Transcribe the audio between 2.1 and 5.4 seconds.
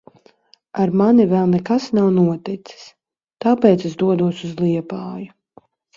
noticis. Tāpēc es dodos uz Liepāju.